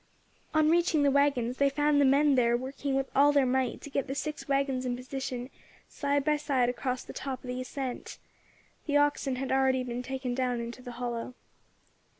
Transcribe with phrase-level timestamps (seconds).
[0.55, 3.89] On reaching the waggons they found the men there working with all their might to
[3.91, 5.51] get the six waggons in position,
[5.87, 8.17] side by side across the top of the ascent.
[8.87, 11.35] The oxen had already been taken down into the hollow.